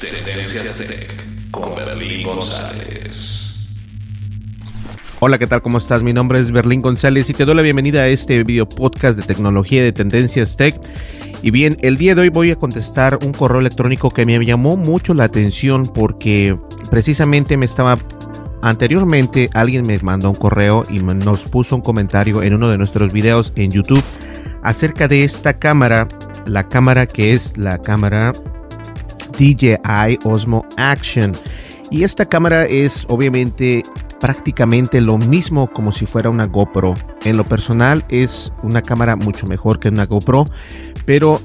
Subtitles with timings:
[0.00, 3.54] Tendencias Tech con Berlín González.
[5.20, 5.62] Hola, ¿qué tal?
[5.62, 6.02] ¿Cómo estás?
[6.02, 9.22] Mi nombre es Berlín González y te doy la bienvenida a este video podcast de
[9.22, 10.78] tecnología de Tendencias Tech.
[11.42, 14.76] Y bien, el día de hoy voy a contestar un correo electrónico que me llamó
[14.76, 16.58] mucho la atención porque
[16.90, 17.96] precisamente me estaba
[18.62, 23.12] Anteriormente alguien me mandó un correo y nos puso un comentario en uno de nuestros
[23.12, 24.02] videos en YouTube
[24.62, 26.08] acerca de esta cámara,
[26.46, 28.32] la cámara que es la cámara
[29.38, 31.32] DJI Osmo Action.
[31.90, 33.84] Y esta cámara es obviamente
[34.20, 36.94] prácticamente lo mismo como si fuera una GoPro.
[37.24, 40.46] En lo personal es una cámara mucho mejor que una GoPro,
[41.04, 41.40] pero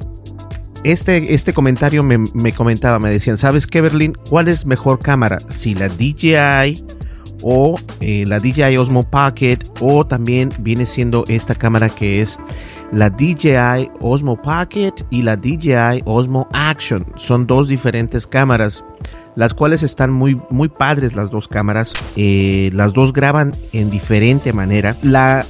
[0.84, 4.18] este, este comentario me, me comentaba, me decían, ¿sabes qué, Berlín?
[4.30, 5.40] ¿Cuál es mejor cámara?
[5.50, 6.84] Si la DJI
[7.44, 12.40] o eh, la DJI Osmo Pocket o también viene siendo esta cámara que es
[12.92, 17.06] la DJI Osmo Pocket y la DJI Osmo Action.
[17.16, 18.84] Son dos diferentes cámaras,
[19.36, 21.94] las cuales están muy, muy padres las dos cámaras.
[22.16, 24.98] Eh, las dos graban en diferente manera.
[25.02, 25.46] La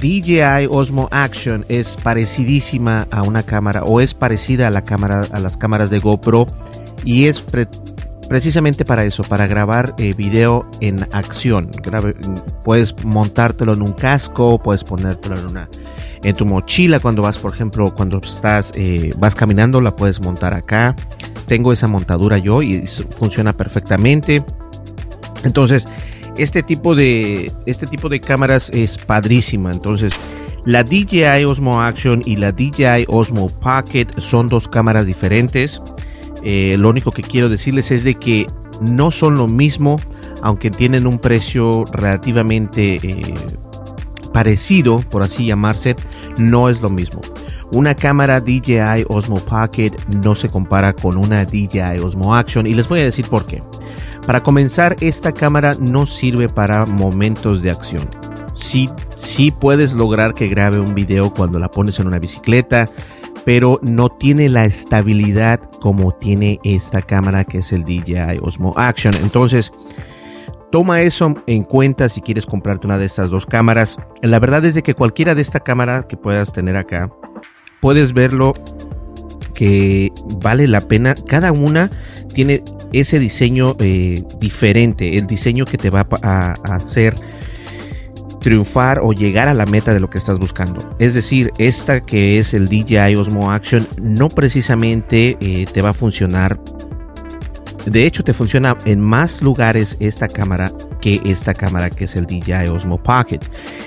[0.00, 5.40] DJI Osmo Action es parecidísima a una cámara o es parecida a la cámara a
[5.40, 6.46] las cámaras de GoPro
[7.04, 7.44] y es
[8.28, 11.70] precisamente para eso, para grabar eh, video en acción.
[12.64, 15.68] puedes montártelo en un casco, puedes ponértelo en una
[16.26, 20.54] en tu mochila cuando vas, por ejemplo, cuando estás eh, vas caminando, la puedes montar
[20.54, 20.96] acá.
[21.46, 24.44] Tengo esa montadura yo y funciona perfectamente.
[25.44, 25.86] Entonces,
[26.36, 29.70] este tipo de este tipo de cámaras es padrísima.
[29.70, 30.12] Entonces,
[30.64, 35.80] la DJI Osmo Action y la DJI Osmo Pocket son dos cámaras diferentes.
[36.42, 38.48] Eh, lo único que quiero decirles es de que
[38.80, 40.00] no son lo mismo,
[40.42, 43.34] aunque tienen un precio relativamente eh,
[44.36, 45.96] parecido, por así llamarse,
[46.36, 47.22] no es lo mismo.
[47.72, 49.92] Una cámara DJI Osmo Pocket
[50.22, 53.62] no se compara con una DJI Osmo Action y les voy a decir por qué.
[54.26, 58.10] Para comenzar, esta cámara no sirve para momentos de acción.
[58.52, 62.90] Sí, sí puedes lograr que grabe un video cuando la pones en una bicicleta,
[63.46, 69.14] pero no tiene la estabilidad como tiene esta cámara que es el DJI Osmo Action.
[69.14, 69.72] Entonces,
[70.76, 73.96] toma eso en cuenta si quieres comprarte una de estas dos cámaras.
[74.20, 77.10] La verdad es de que cualquiera de esta cámara que puedas tener acá,
[77.80, 78.52] puedes verlo
[79.54, 81.14] que vale la pena.
[81.14, 81.90] Cada una
[82.34, 87.14] tiene ese diseño eh, diferente, el diseño que te va a hacer
[88.40, 90.94] triunfar o llegar a la meta de lo que estás buscando.
[90.98, 95.94] Es decir, esta que es el DJI Osmo Action no precisamente eh, te va a
[95.94, 96.60] funcionar.
[97.86, 100.70] De hecho, te funciona en más lugares esta cámara
[101.00, 103.40] que esta cámara que es el DJI Osmo Pocket.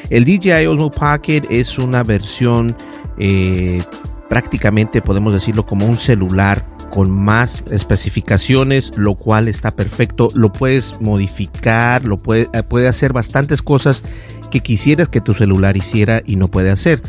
[0.10, 2.76] El DJI Osmo Pocket es una versión
[3.18, 3.82] eh,
[4.30, 10.30] prácticamente podemos decirlo como un celular con más especificaciones, lo cual está perfecto.
[10.34, 14.04] Lo puedes modificar, lo puede, eh, puede hacer bastantes cosas
[14.50, 17.02] que quisieras que tu celular hiciera y no puede hacer.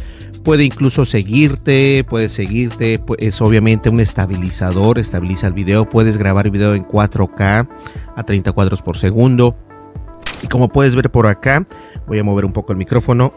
[0.44, 6.52] Puede incluso seguirte, puede seguirte, es obviamente un estabilizador, estabiliza el video, puedes grabar el
[6.52, 7.68] video en 4K
[8.16, 9.56] a 30 cuadros por segundo.
[10.42, 11.66] Y como puedes ver por acá,
[12.06, 13.34] voy a mover un poco el micrófono.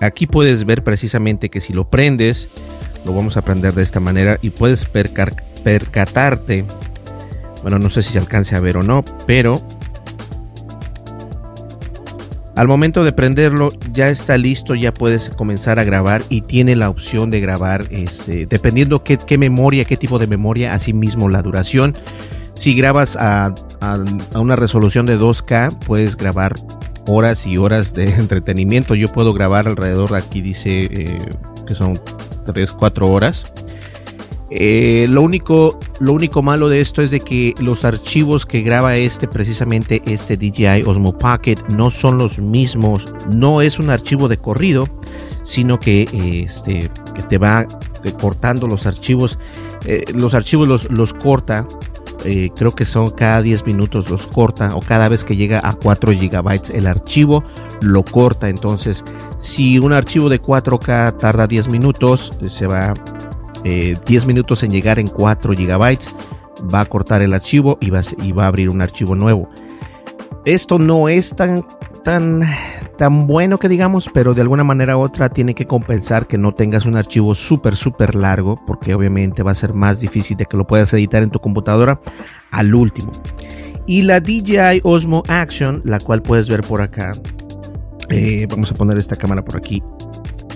[0.00, 2.48] aquí puedes ver precisamente que si lo prendes,
[3.04, 6.64] lo vamos a prender de esta manera y puedes percatarte.
[7.60, 9.56] Bueno, no sé si se alcance a ver o no, pero
[12.56, 16.88] Al momento de prenderlo ya está listo, ya puedes comenzar a grabar y tiene la
[16.88, 21.42] opción de grabar este, dependiendo qué, qué memoria, qué tipo de memoria, así mismo la
[21.42, 21.96] duración.
[22.54, 26.54] Si grabas a, a, una resolución de 2K, puedes grabar
[27.08, 28.94] horas y horas de entretenimiento.
[28.94, 31.18] Yo puedo grabar alrededor, aquí dice eh,
[31.66, 32.00] que son
[32.46, 33.46] 3, 4 horas.
[34.56, 38.94] Eh, lo, único, lo único malo de esto es de que los archivos que graba
[38.94, 43.12] este, precisamente este DJI Osmo Pocket, no son los mismos.
[43.32, 44.88] No es un archivo de corrido,
[45.42, 46.88] sino que, eh, este,
[47.28, 47.66] te va
[48.20, 49.40] cortando los archivos.
[49.86, 51.66] Eh, los archivos los, los corta
[52.24, 55.74] eh, creo que son cada 10 minutos los corta o cada vez que llega a
[55.74, 57.44] 4 gigabytes el archivo
[57.82, 59.04] lo corta entonces
[59.38, 62.94] si un archivo de 4K tarda 10 minutos se va
[63.64, 66.14] eh, 10 minutos en llegar en 4 gigabytes
[66.72, 69.48] va a cortar el archivo y va, y va a abrir un archivo nuevo
[70.44, 71.64] esto no es tan
[72.04, 72.42] tan,
[72.96, 76.54] tan bueno que digamos, pero de alguna manera u otra tiene que compensar que no
[76.54, 80.56] tengas un archivo súper, súper largo, porque obviamente va a ser más difícil de que
[80.56, 82.00] lo puedas editar en tu computadora
[82.52, 83.10] al último.
[83.86, 87.12] Y la DJI Osmo Action, la cual puedes ver por acá.
[88.10, 89.82] Eh, vamos a poner esta cámara por aquí.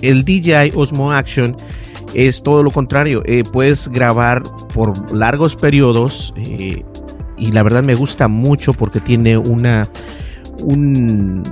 [0.01, 1.55] El DJI Osmo Action
[2.13, 3.21] es todo lo contrario.
[3.25, 6.33] Eh, puedes grabar por largos periodos.
[6.37, 6.83] Eh,
[7.37, 9.87] y la verdad me gusta mucho porque tiene una
[10.61, 11.43] un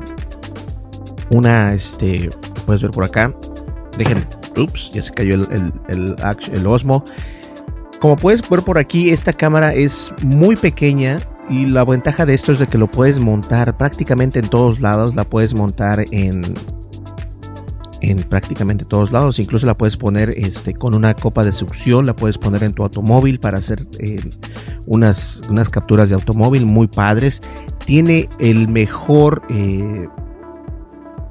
[1.30, 2.30] una este
[2.66, 3.32] puedes ver por acá
[3.98, 4.26] dejen
[4.58, 6.16] ups ya se cayó el, el, el,
[6.52, 7.04] el, osmo
[8.00, 11.20] como puedes ver por aquí esta cámara es muy pequeña
[11.50, 15.16] y la ventaja de esto es de que lo puedes montar prácticamente en todos lados
[15.16, 16.42] la puedes montar en
[18.02, 19.40] en prácticamente todos lados.
[19.40, 22.84] Incluso la puedes poner este, con una copa de succión, la puedes poner en tu
[22.84, 24.20] automóvil para hacer eh,
[24.86, 27.42] unas, unas capturas de automóvil muy padres.
[27.86, 29.44] Tiene el mejor...
[29.50, 30.08] Eh,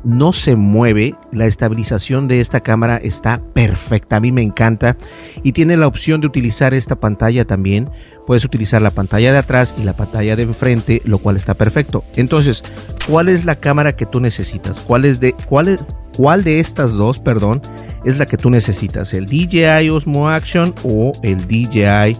[0.05, 4.97] no se mueve, la estabilización de esta cámara está perfecta, a mí me encanta
[5.43, 7.91] y tiene la opción de utilizar esta pantalla también
[8.27, 12.05] puedes utilizar la pantalla de atrás y la pantalla de enfrente, lo cual está perfecto.
[12.17, 12.63] Entonces,
[13.09, 14.81] ¿cuál es la cámara que tú necesitas?
[14.81, 15.81] ¿Cuál es de cuál es
[16.17, 17.63] cuál de estas dos, perdón,
[18.05, 19.13] es la que tú necesitas?
[19.13, 22.17] ¿El DJI Osmo Action o el DJI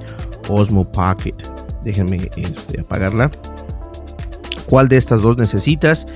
[0.49, 1.37] Osmo Pocket?
[1.83, 3.31] Déjenme este, apagarla.
[4.67, 6.07] ¿Cuál de estas dos necesitas?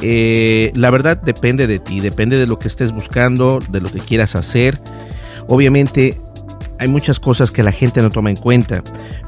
[0.00, 3.98] Eh, la verdad depende de ti, depende de lo que estés buscando, de lo que
[3.98, 4.80] quieras hacer.
[5.46, 6.18] Obviamente
[6.78, 8.82] hay muchas cosas que la gente no toma en cuenta.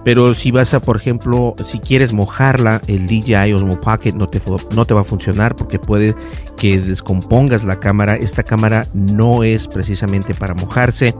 [0.04, 4.40] Pero si vas a, por ejemplo, si quieres mojarla, el DJI Osmo Pocket no te,
[4.74, 6.14] no te va a funcionar porque puede
[6.56, 8.14] que descompongas la cámara.
[8.14, 11.14] Esta cámara no es precisamente para mojarse.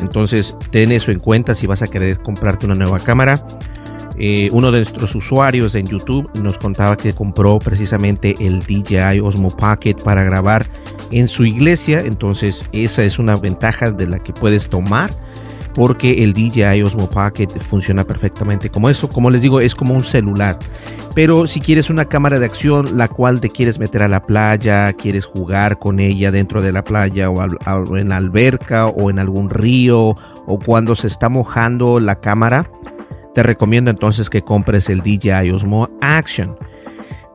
[0.00, 3.42] Entonces, ten eso en cuenta si vas a querer comprarte una nueva cámara.
[4.20, 9.48] Eh, uno de nuestros usuarios en YouTube nos contaba que compró precisamente el DJI Osmo
[9.48, 10.66] Pocket para grabar
[11.12, 12.00] en su iglesia.
[12.00, 15.10] Entonces, esa es una ventaja de la que puedes tomar
[15.74, 19.08] porque el DJI Osmo Pocket funciona perfectamente como eso.
[19.08, 20.58] Como les digo, es como un celular.
[21.14, 24.92] Pero si quieres una cámara de acción, la cual te quieres meter a la playa,
[24.92, 29.50] quieres jugar con ella dentro de la playa o, en la alberca o en algún
[29.50, 30.16] río
[30.46, 32.70] o cuando se está mojando la cámara,
[33.34, 36.56] te recomiendo entonces que compres el DJI Osmo Action.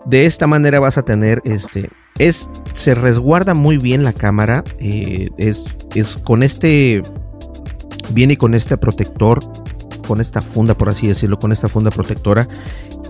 [0.05, 1.89] De esta manera vas a tener este
[2.19, 5.63] es se resguarda muy bien la cámara eh, es,
[5.95, 7.01] es con este
[8.11, 9.39] Viene con este protector,
[10.07, 12.47] con esta funda, por así decirlo, con esta funda protectora.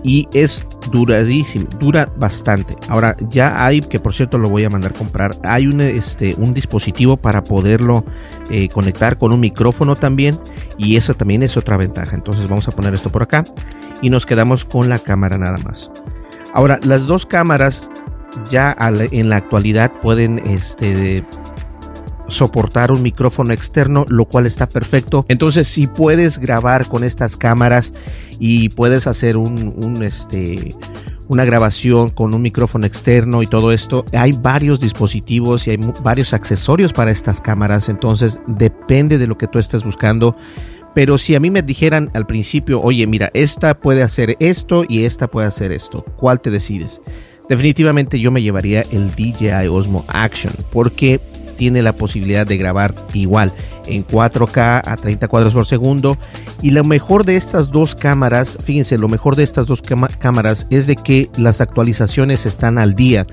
[0.02, 2.76] Y es duradísimo, dura bastante.
[2.88, 6.52] Ahora ya hay, que por cierto lo voy a mandar comprar, hay un, este, un
[6.52, 8.04] dispositivo para poderlo
[8.50, 10.38] eh, conectar con un micrófono también.
[10.76, 12.14] Y eso también es otra ventaja.
[12.14, 13.44] Entonces vamos a poner esto por acá
[14.02, 15.90] y nos quedamos con la cámara nada más.
[16.52, 17.90] Ahora, las dos cámaras
[18.50, 18.76] ya
[19.10, 21.24] en la actualidad pueden este,
[22.28, 25.24] soportar un micrófono externo, lo cual está perfecto.
[25.28, 27.92] Entonces, si puedes grabar con estas cámaras
[28.38, 29.36] y puedes hacer
[30.00, 30.74] este
[31.28, 34.04] una grabación con un micrófono externo y todo esto.
[34.12, 39.48] Hay varios dispositivos y hay varios accesorios para estas cámaras, entonces depende de lo que
[39.48, 40.36] tú estés buscando.
[40.94, 45.04] Pero si a mí me dijeran al principio, oye, mira, esta puede hacer esto y
[45.04, 47.00] esta puede hacer esto, ¿cuál te decides?
[47.48, 51.20] Definitivamente yo me llevaría el DJI Osmo Action porque
[51.56, 53.52] tiene la posibilidad de grabar igual
[53.86, 56.16] en 4K a 30 cuadros por segundo.
[56.62, 59.82] Y lo mejor de estas dos cámaras, fíjense, lo mejor de estas dos
[60.18, 63.26] cámaras es de que las actualizaciones están al día.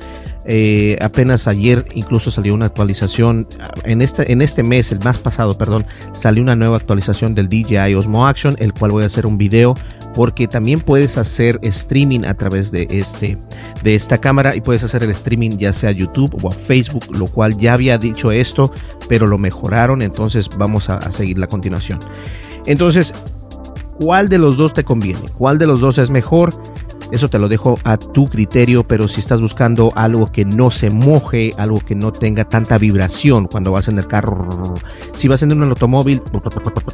[0.46, 3.48] Eh, apenas ayer incluso salió una actualización
[3.84, 7.94] en este, en este mes, el más pasado, perdón, salió una nueva actualización del DJI
[7.94, 9.76] Osmo Action, el cual voy a hacer un video
[10.14, 13.38] porque también puedes hacer streaming a través de, este,
[13.84, 17.06] de esta cámara y puedes hacer el streaming ya sea a YouTube o a Facebook,
[17.16, 18.72] lo cual ya había dicho esto,
[19.08, 22.00] pero lo mejoraron, entonces vamos a, a seguir la continuación.
[22.66, 23.14] Entonces,
[24.00, 25.30] ¿cuál de los dos te conviene?
[25.38, 26.54] ¿Cuál de los dos es mejor?
[27.12, 30.90] Eso te lo dejo a tu criterio, pero si estás buscando algo que no se
[30.90, 34.76] moje, algo que no tenga tanta vibración cuando vas en el carro,
[35.16, 36.22] si vas en un automóvil,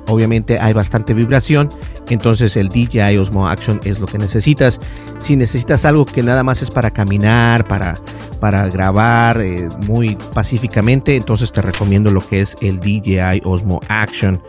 [0.08, 1.70] obviamente hay bastante vibración,
[2.10, 4.80] entonces el DJI Osmo Action es lo que necesitas.
[5.20, 7.96] Si necesitas algo que nada más es para caminar, para,
[8.40, 14.42] para grabar eh, muy pacíficamente, entonces te recomiendo lo que es el DJI Osmo Action,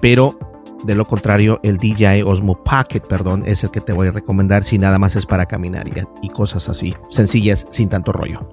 [0.00, 0.38] pero
[0.84, 4.64] de lo contrario, el DJI Osmo Pocket, perdón, es el que te voy a recomendar
[4.64, 5.86] si nada más es para caminar
[6.22, 8.48] y, cosas así, sencillas, sin tanto rollo.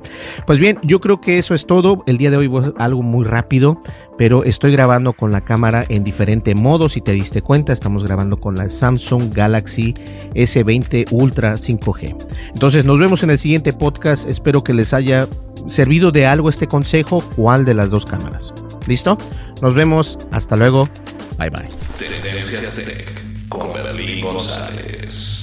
[0.45, 2.03] Pues bien, yo creo que eso es todo.
[2.07, 3.81] El día de hoy algo muy rápido,
[4.17, 6.89] pero estoy grabando con la cámara en diferente modo.
[6.89, 9.93] Si te diste cuenta, estamos grabando con la Samsung Galaxy
[10.33, 12.15] S20 Ultra 5G.
[12.53, 14.27] Entonces, nos vemos en el siguiente podcast.
[14.27, 15.27] Espero que les haya
[15.67, 18.53] servido de algo este consejo, cuál de las dos cámaras.
[18.87, 19.17] ¿Listo?
[19.61, 20.19] Nos vemos.
[20.31, 20.87] Hasta luego.
[21.43, 21.67] Bye bye.
[21.97, 25.42] Tendencias Tech con Berlín González.